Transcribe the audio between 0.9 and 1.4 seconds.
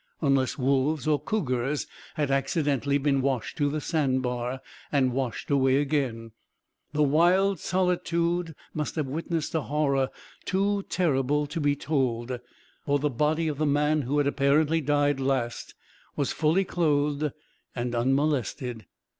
or